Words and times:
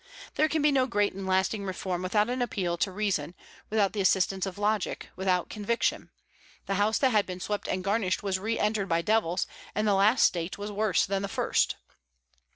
There 0.33 0.49
can 0.49 0.63
be 0.63 0.71
no 0.71 0.87
great 0.87 1.13
and 1.13 1.27
lasting 1.27 1.63
reform 1.63 2.01
without 2.01 2.27
an 2.27 2.41
appeal 2.41 2.75
to 2.75 2.91
reason, 2.91 3.35
without 3.69 3.93
the 3.93 4.01
assistance 4.01 4.47
of 4.47 4.57
logic, 4.57 5.11
without 5.15 5.47
conviction. 5.51 6.09
The 6.65 6.73
house 6.81 6.97
that 6.97 7.11
had 7.11 7.27
been 7.27 7.39
swept 7.39 7.67
and 7.67 7.83
garnished 7.83 8.23
was 8.23 8.39
re 8.39 8.57
entered 8.57 8.89
by 8.89 9.03
devils, 9.03 9.45
and 9.75 9.87
the 9.87 9.93
last 9.93 10.23
state 10.25 10.57
was 10.57 10.71
worse 10.71 11.05
than 11.05 11.21
the 11.21 11.27
first. 11.27 11.75